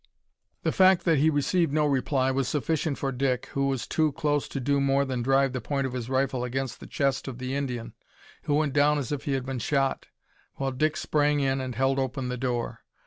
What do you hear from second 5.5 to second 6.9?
the point of his rifle against the